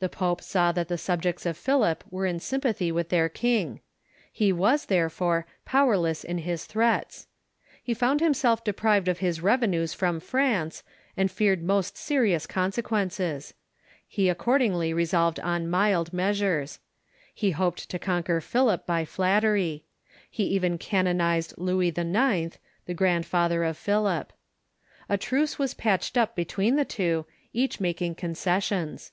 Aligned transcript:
The 0.00 0.10
pope 0.10 0.42
saw 0.42 0.70
that 0.72 0.88
the 0.88 0.98
subjects 0.98 1.46
of 1.46 1.56
Philip 1.56 2.04
were 2.10 2.26
in 2.26 2.40
sympathy 2.40 2.92
with 2.92 3.08
their 3.08 3.30
king. 3.30 3.80
He 4.30 4.52
was, 4.52 4.84
therefore, 4.84 5.46
powerless 5.64 6.22
in 6.24 6.36
his 6.36 6.66
threats. 6.66 7.26
He 7.82 7.94
found 7.94 8.20
himself 8.20 8.62
deprived 8.62 9.08
of 9.08 9.20
his 9.20 9.40
revenues 9.40 9.94
from 9.94 10.20
France, 10.20 10.82
and 11.16 11.30
feared 11.30 11.62
most 11.62 11.96
serious 11.96 12.46
consequences. 12.46 13.54
He 14.06 14.28
accord 14.28 14.60
ingly 14.60 14.94
resolved 14.94 15.40
on 15.40 15.70
mild 15.70 16.12
measures. 16.12 16.78
He 17.34 17.52
hoped 17.52 17.88
to 17.88 17.98
conquer 17.98 18.42
Philip 18.42 18.84
by 18.84 19.06
flattery. 19.06 19.84
He 20.30 20.44
even 20.48 20.76
canonized 20.76 21.54
Louis 21.56 21.88
IX., 21.96 22.58
the 22.84 22.92
grandfather 22.94 23.64
of 23.64 23.78
Philip. 23.78 24.34
A 25.08 25.16
truce 25.16 25.58
was 25.58 25.72
patched 25.72 26.18
up 26.18 26.36
between 26.36 26.76
the 26.76 26.84
two, 26.84 27.24
each 27.54 27.80
mak 27.80 28.02
ing 28.02 28.14
concessions. 28.14 29.12